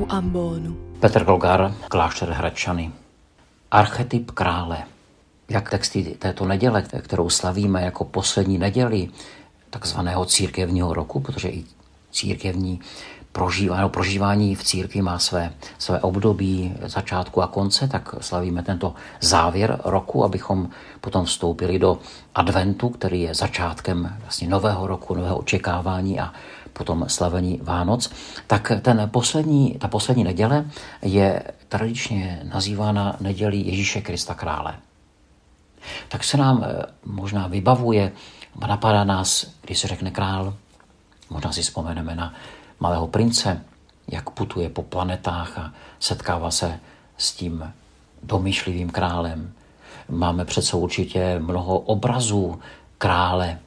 [0.00, 0.76] u ambonu.
[1.00, 2.90] Petr Golgar, klášter Hradčany.
[3.70, 4.78] Archetyp krále.
[5.48, 9.08] Jak texty této neděle, kterou slavíme jako poslední neděli
[9.70, 11.64] takzvaného církevního roku, protože i
[12.10, 12.80] církevní
[13.32, 19.80] prožívání, prožívání v církvi má své, své období začátku a konce, tak slavíme tento závěr
[19.84, 20.68] roku, abychom
[21.00, 21.98] potom vstoupili do
[22.34, 26.32] adventu, který je začátkem vlastně nového roku, nového očekávání a
[26.72, 28.10] potom slavení Vánoc,
[28.46, 30.64] tak ten poslední, ta poslední neděle
[31.02, 34.74] je tradičně nazývána nedělí Ježíše Krista krále.
[36.08, 38.12] Tak se nám eh, možná vybavuje,
[38.66, 40.54] napadá nás, když se řekne král,
[41.30, 42.34] možná si vzpomeneme na
[42.80, 43.64] malého prince,
[44.08, 46.80] jak putuje po planetách a setkává se
[47.16, 47.72] s tím
[48.22, 49.52] domýšlivým králem.
[50.08, 52.60] Máme přece určitě mnoho obrazů
[52.98, 53.58] krále,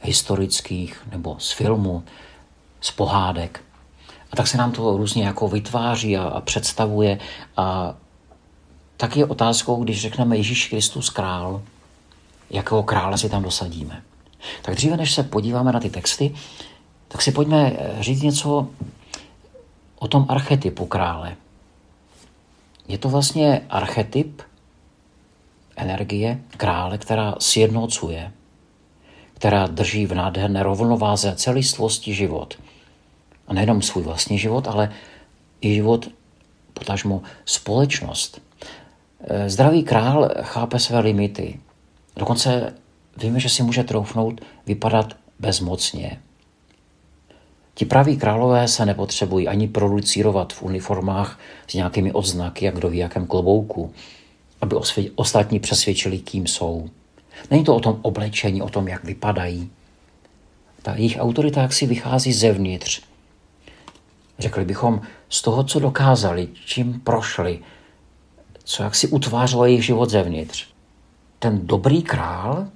[0.00, 2.04] historických nebo z filmu,
[2.80, 3.60] z pohádek.
[4.32, 7.18] A tak se nám to různě jako vytváří a, a představuje.
[7.56, 7.94] A
[8.96, 11.62] tak je otázkou, když řekneme Ježíš Kristus král,
[12.50, 14.02] jakého krále si tam dosadíme.
[14.62, 16.34] Tak dříve, než se podíváme na ty texty,
[17.08, 18.68] tak si pojďme eh, říct něco
[19.98, 21.36] o tom archetypu krále.
[22.88, 24.42] Je to vlastně archetyp
[25.76, 28.32] energie krále, která sjednocuje,
[29.40, 32.58] která drží v nádherné rovnováze celistvosti život.
[33.48, 34.92] A nejenom svůj vlastní život, ale
[35.60, 36.08] i život,
[36.74, 38.40] potažmo společnost.
[39.20, 41.60] Eh, zdravý král chápe své limity.
[42.16, 42.74] Dokonce
[43.16, 46.20] víme, že si může troufnout vypadat bezmocně,
[47.74, 52.98] Ti praví králové se nepotřebují ani producírovat v uniformách s nějakými odznaky, jak kdo ví
[52.98, 53.92] jakém klobouku,
[54.60, 54.76] aby
[55.14, 56.88] ostatní přesvědčili, kým jsou.
[57.50, 59.70] Není to o tom oblečení, o tom, jak vypadají.
[60.82, 63.02] Ta jejich autorita jak si vychází zevnitř.
[64.38, 67.58] Řekli bychom z toho, co dokázali, čím prošli,
[68.64, 70.66] co jak si utvářelo jejich život zevnitř.
[71.38, 72.68] Ten dobrý král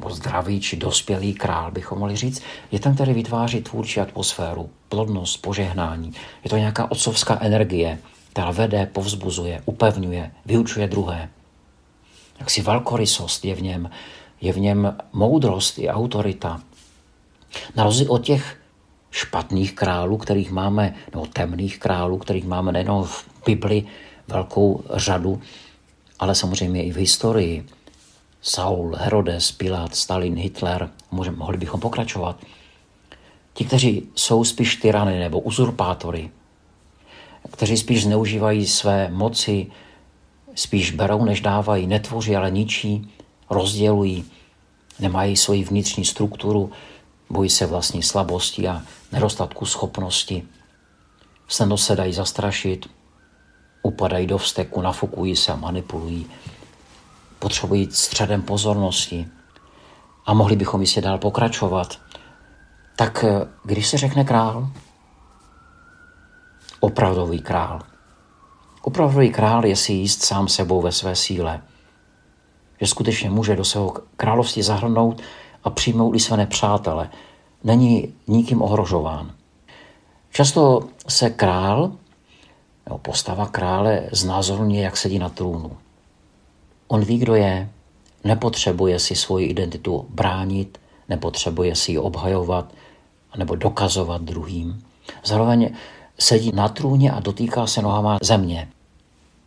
[0.00, 5.42] nebo zdravý či dospělý král, bychom mohli říct, je ten, který vytváří tvůrčí atmosféru, plodnost,
[5.42, 6.12] požehnání.
[6.44, 7.98] Je to nějaká otcovská energie,
[8.32, 11.28] která vede, povzbuzuje, upevňuje, vyučuje druhé.
[12.40, 13.90] Jak si velkorysost je v něm,
[14.40, 16.60] je v něm moudrost i autorita.
[17.76, 18.60] Na rozdíl od těch
[19.10, 23.86] špatných králů, kterých máme, nebo temných králů, kterých máme nejen v Bibli
[24.28, 25.42] velkou řadu,
[26.18, 27.66] ale samozřejmě i v historii.
[28.42, 32.36] Saul, Herodes, Pilát, Stalin, Hitler, můžeme, mohli bychom pokračovat.
[33.52, 36.30] Ti, kteří jsou spíš tyrany nebo uzurpátory,
[37.52, 39.66] kteří spíš zneužívají své moci,
[40.54, 43.10] spíš berou, než dávají, netvoří, ale ničí,
[43.50, 44.24] rozdělují,
[45.00, 46.72] nemají svoji vnitřní strukturu,
[47.30, 50.42] bojí se vlastní slabosti a nedostatku schopnosti.
[51.48, 52.90] Snadno se dají zastrašit,
[53.82, 56.26] upadají do vzteku, nafukují se a manipulují
[57.40, 59.26] potřebují středem pozornosti
[60.26, 61.98] a mohli bychom jistě dál pokračovat.
[62.96, 64.68] Tak eh, když se řekne král,
[66.80, 67.82] opravdový král.
[68.82, 71.62] Opravdový král je si jíst sám sebou ve své síle.
[72.80, 75.22] Že skutečně může do svého království zahrnout
[75.64, 77.10] a přijmout i své nepřátele.
[77.64, 79.34] Není nikým ohrožován.
[80.30, 81.92] Často se král,
[82.86, 85.76] nebo postava krále znázorně, jak sedí na trůnu.
[86.88, 87.70] On ví, kdo je,
[88.24, 92.72] nepotřebuje si svoji identitu bránit, nepotřebuje si ji obhajovat
[93.36, 94.82] nebo dokazovat druhým.
[95.24, 95.70] Zároveň
[96.20, 98.68] sedí na trůně a dotýká se nohama země.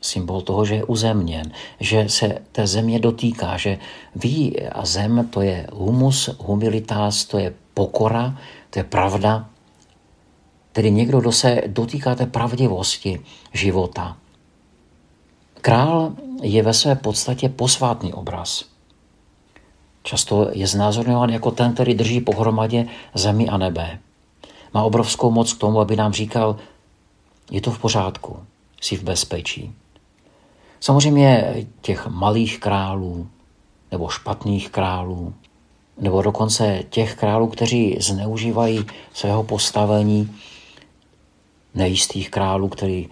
[0.00, 3.78] Symbol toho, že je uzemněn, že se té země dotýká, že
[4.14, 8.38] ví a zem to je humus, humilitas, to je pokora,
[8.70, 9.48] to je pravda.
[10.72, 13.20] Tedy někdo, kdo se dotýká té pravdivosti
[13.52, 14.16] života.
[15.60, 16.12] Král
[16.42, 18.64] je ve své podstatě posvátný obraz.
[20.02, 23.98] Často je znázorňován jako ten, který drží pohromadě zemi a nebe.
[24.74, 26.56] Má obrovskou moc k tomu, aby nám říkal,
[27.50, 28.38] je to v pořádku,
[28.80, 29.74] jsi v bezpečí.
[30.80, 33.28] Samozřejmě těch malých králů
[33.90, 35.34] nebo špatných králů,
[35.98, 40.36] nebo dokonce těch králů, kteří zneužívají svého postavení,
[41.74, 43.08] nejistých králů, který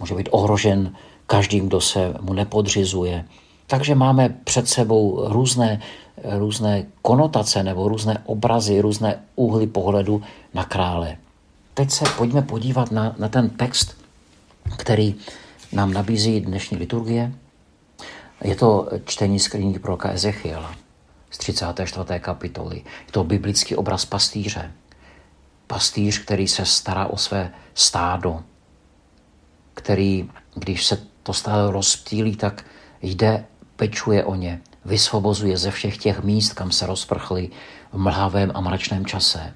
[0.00, 0.96] může být ohrožen
[1.26, 3.24] každým, kdo se mu nepodřizuje.
[3.72, 5.80] Takže máme před sebou různé,
[6.38, 10.22] různé konotace nebo různé obrazy, různé úhly pohledu
[10.54, 11.16] na krále.
[11.74, 13.96] Teď se pojďme podívat na, na ten text,
[14.76, 15.14] který
[15.72, 17.32] nám nabízí dnešní liturgie.
[18.44, 20.74] Je to čtení z knihy proroka Ezechiela
[21.30, 22.20] z 34.
[22.20, 22.76] kapitoly.
[22.76, 24.72] Je to biblický obraz pastýře.
[25.66, 28.42] pastýř, který se stará o své stádo,
[29.74, 32.64] který, když se to stádo rozptýlí, tak
[33.02, 33.44] jde,
[33.76, 37.50] pečuje o ně, vysvobozuje ze všech těch míst, kam se rozprchli
[37.92, 39.54] v mlhavém a mračném čase.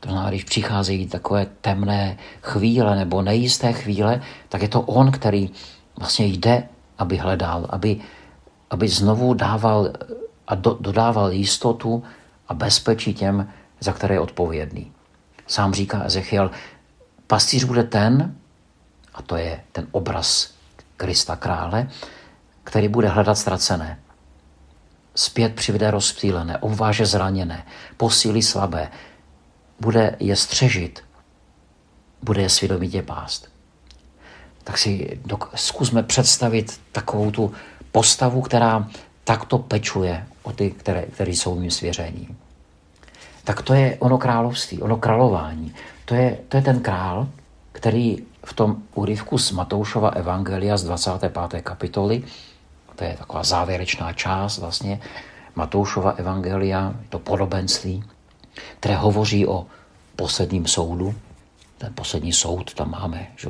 [0.00, 5.50] To znamená, když přicházejí takové temné chvíle nebo nejisté chvíle, tak je to on, který
[5.96, 6.68] vlastně jde,
[6.98, 8.00] aby hledal, aby,
[8.70, 9.90] aby znovu dával
[10.46, 12.02] a do, dodával jistotu
[12.48, 14.92] a bezpečí těm, za které je odpovědný.
[15.46, 16.50] Sám říká Ezechiel,
[17.26, 18.34] pastýř bude ten,
[19.14, 20.50] a to je ten obraz
[20.96, 21.88] Krista krále,
[22.68, 23.98] který bude hledat ztracené.
[25.14, 27.64] Zpět přivede rozptýlené, obváže zraněné,
[27.96, 28.90] posílí slabé,
[29.80, 31.04] bude je střežit,
[32.22, 33.48] bude je svědomitě pást.
[34.64, 37.52] Tak si dok- zkusme představit takovou tu
[37.92, 38.88] postavu, která
[39.24, 42.36] takto pečuje o ty, které, které jsou jim svěření.
[43.44, 45.74] Tak to je ono království, ono králování.
[46.04, 47.28] To je, to je ten král,
[47.72, 51.62] který v tom úryvku z Matoušova Evangelia z 25.
[51.62, 52.22] kapitoly,
[52.98, 55.00] to je taková závěrečná část vlastně
[55.54, 58.04] Matoušova Evangelia, to podobenství,
[58.80, 59.66] které hovoří o
[60.16, 61.14] posledním soudu.
[61.78, 63.48] Ten poslední soud tam máme, že?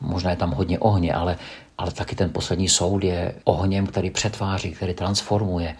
[0.00, 1.38] možná je tam hodně ohně, ale,
[1.78, 5.76] ale taky ten poslední soud je ohněm, který přetváří, který transformuje.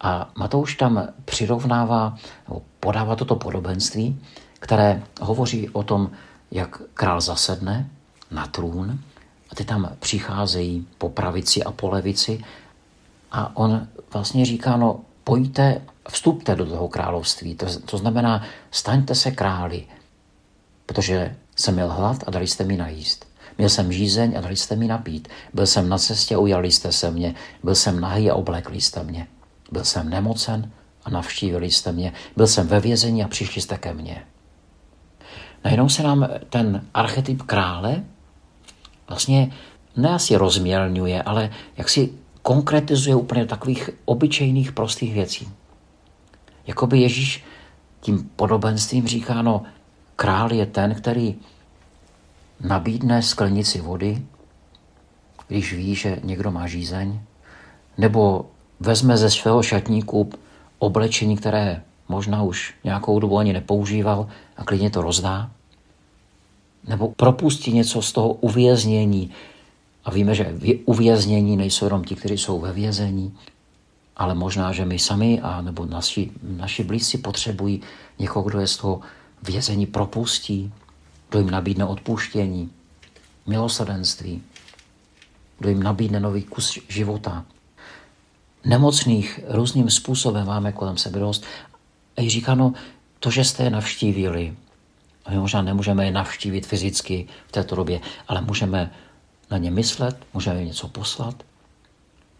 [0.00, 2.16] A Matouš tam přirovnává,
[2.48, 4.20] nebo podává toto podobenství,
[4.58, 6.10] které hovoří o tom,
[6.50, 7.90] jak král zasedne
[8.30, 8.98] na trůn
[9.50, 12.40] a ty tam přicházejí po pravici a po levici
[13.32, 17.54] a on vlastně říká, no pojďte, vstupte do toho království.
[17.54, 19.84] To, to znamená, staňte se králi,
[20.86, 23.26] protože jsem měl hlad a dali jste mi najíst.
[23.58, 25.28] Měl jsem žízeň a dali jste mi napít.
[25.54, 27.34] Byl jsem na cestě, ujali jste se mě.
[27.62, 29.26] Byl jsem nahý a oblekli jste mě.
[29.72, 30.70] Byl jsem nemocen
[31.04, 32.12] a navštívili jste mě.
[32.36, 34.24] Byl jsem ve vězení a přišli jste ke mně.
[35.64, 38.04] Najednou se nám ten archetyp krále
[39.08, 39.52] vlastně
[39.96, 42.12] ne asi rozmělňuje, ale jak si
[42.42, 45.48] konkretizuje úplně takových obyčejných prostých věcí.
[46.66, 47.44] Jakoby Ježíš
[48.00, 49.62] tím podobenstvím říká, no,
[50.16, 51.34] král je ten, který
[52.60, 54.22] nabídne sklenici vody,
[55.48, 57.20] když ví, že někdo má žízeň,
[57.98, 58.46] nebo
[58.80, 60.30] vezme ze svého šatníku
[60.78, 65.50] oblečení, které možná už nějakou dobu ani nepoužíval a klidně to rozdá,
[66.88, 69.30] nebo propustí něco z toho uvěznění.
[70.04, 70.54] A víme, že
[70.84, 73.34] uvěznění nejsou jenom ti, kteří jsou ve vězení,
[74.16, 77.80] ale možná, že my sami a nebo naši, naši blízci potřebují
[78.18, 79.00] někoho, kdo je z toho
[79.42, 80.72] vězení propustí,
[81.30, 82.70] kdo jim nabídne odpuštění,
[83.46, 84.42] milosrdenství,
[85.58, 87.44] kdo jim nabídne nový kus života.
[88.64, 91.44] Nemocných různým způsobem máme kolem sebe dost.
[92.16, 92.72] A jí říká, no,
[93.20, 94.56] to, že jste je navštívili,
[95.30, 98.90] my možná nemůžeme je navštívit fyzicky v této době, ale můžeme
[99.50, 101.42] na ně myslet, můžeme něco poslat,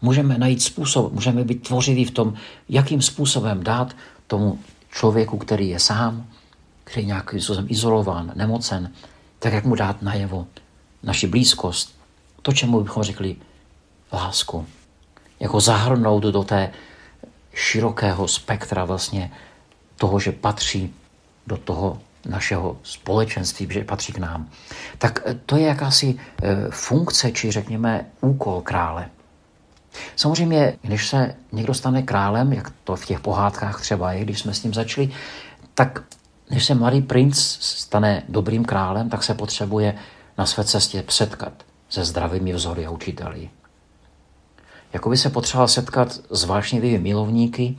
[0.01, 2.33] můžeme najít způsob, můžeme být tvořiví v tom,
[2.69, 3.95] jakým způsobem dát
[4.27, 4.59] tomu
[4.91, 6.27] člověku, který je sám,
[6.83, 8.91] který je nějakým způsobem izolován, nemocen,
[9.39, 10.47] tak jak mu dát najevo
[11.03, 11.95] naši blízkost,
[12.41, 13.35] to, čemu bychom řekli
[14.13, 14.67] lásku.
[15.39, 16.71] Jako zahrnout do té
[17.53, 19.31] širokého spektra vlastně
[19.95, 20.93] toho, že patří
[21.47, 24.49] do toho našeho společenství, že patří k nám.
[24.97, 29.09] Tak to je jakási eh, funkce, či řekněme úkol krále.
[30.15, 34.53] Samozřejmě, když se někdo stane králem, jak to v těch pohádkách třeba je, když jsme
[34.53, 35.09] s ním začali,
[35.73, 36.03] tak
[36.49, 39.95] než se mladý princ stane dobrým králem, tak se potřebuje
[40.37, 41.53] na své cestě setkat
[41.89, 43.49] se zdravými vzory a učiteli.
[44.93, 47.77] Jako by se potřeboval setkat s vášnivými milovníky,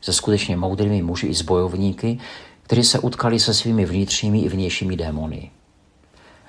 [0.00, 2.18] se skutečně moudrými muži i s bojovníky,
[2.66, 5.50] kteří se utkali se svými vnitřními i vnějšími démony.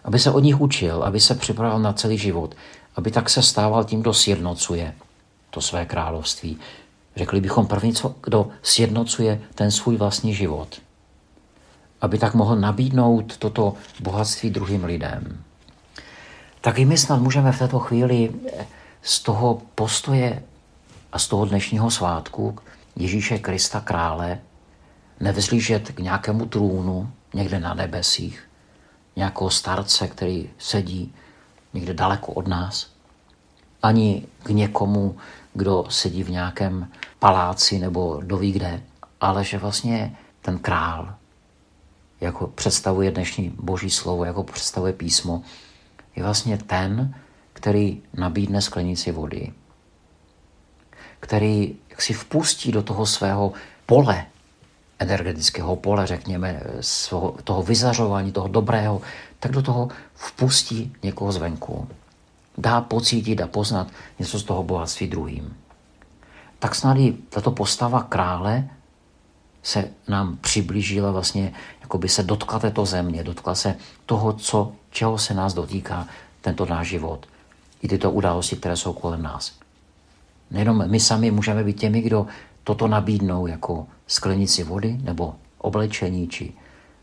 [0.03, 2.55] Aby se od nich učil, aby se připravil na celý život,
[2.95, 4.93] aby tak se stával tím, kdo sjednocuje
[5.49, 6.57] to své království.
[7.15, 10.81] Řekli bychom první, co, kdo sjednocuje ten svůj vlastní život.
[12.01, 15.43] Aby tak mohl nabídnout toto bohatství druhým lidem.
[16.61, 18.31] Tak i my snad můžeme v této chvíli
[19.01, 20.43] z toho postoje
[21.11, 22.55] a z toho dnešního svátku
[22.95, 24.39] Ježíše Krista krále
[25.19, 28.49] nevzlížet k nějakému trůnu někde na nebesích,
[29.15, 31.13] nějakého starce, který sedí
[31.73, 32.91] někde daleko od nás,
[33.83, 35.17] ani k někomu,
[35.53, 38.81] kdo sedí v nějakém paláci nebo doví kde,
[39.21, 41.15] ale že vlastně ten král,
[42.21, 45.41] jako představuje dnešní boží slovo, jako představuje písmo,
[46.15, 47.15] je vlastně ten,
[47.53, 49.53] který nabídne sklenici vody,
[51.19, 53.53] který si vpustí do toho svého
[53.85, 54.25] pole
[54.99, 56.61] energetického pole, řekněme,
[57.43, 59.01] toho vyzařování, toho dobrého,
[59.39, 61.87] tak do toho vpustí někoho zvenku.
[62.57, 63.87] Dá pocítit a poznat
[64.19, 65.57] něco z toho bohatství druhým.
[66.59, 68.67] Tak snad i tato postava krále
[69.63, 73.75] se nám přiblížila vlastně, jako by se dotkla této země, dotkla se
[74.05, 76.07] toho, co, čeho se nás dotýká
[76.41, 77.25] tento náš život.
[77.81, 79.51] I tyto události, které jsou kolem nás.
[80.51, 82.27] Nejenom my sami můžeme být těmi, kdo
[82.67, 86.53] toto nabídnou jako sklenici vody nebo oblečení či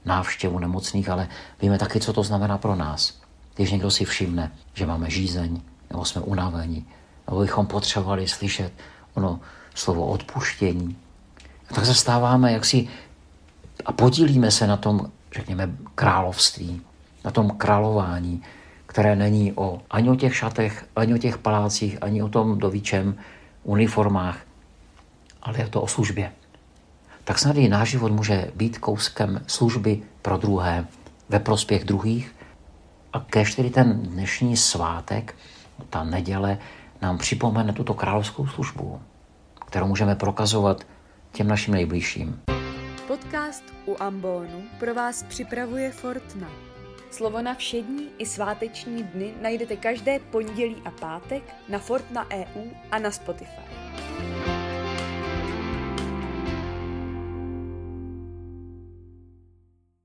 [0.04, 1.28] návštěvu nemocných, ale
[1.62, 3.20] víme taky, co to znamená pro nás.
[3.54, 6.86] Když někdo si všimne, že máme žízeň, nebo jsme unavení,
[7.26, 8.72] nebo bychom potřebovali slyšet
[9.14, 9.40] ono
[9.74, 10.96] slovo odpuštění,
[11.70, 12.88] a tak stáváme jaksi
[13.86, 16.82] a podílíme se na tom, řekněme, království,
[17.24, 18.42] na tom králování,
[18.86, 23.16] které není o, ani o těch šatech, ani o těch palácích, ani o tom dovíčem
[23.62, 24.38] uniformách,
[25.44, 26.32] ale je to o službě.
[27.24, 30.86] Tak snad i náš život může být kouskem služby pro druhé,
[31.28, 32.34] ve prospěch druhých.
[33.12, 35.34] A kež tedy ten dnešní svátek,
[35.90, 36.58] ta neděle,
[37.02, 39.00] nám připomene tuto královskou službu,
[39.66, 40.86] kterou můžeme prokazovat
[41.32, 42.40] těm našim nejbližším.
[43.06, 46.48] Podcast u Ambonu pro vás připravuje Fortna.
[47.10, 52.98] Slovo na všední i sváteční dny najdete každé pondělí a pátek na Fortna EU a
[52.98, 53.62] na Spotify.